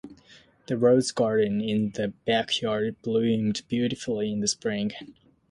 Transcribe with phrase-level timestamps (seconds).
[0.65, 4.91] The rose garden in the backyard bloomed beautifully in the spring.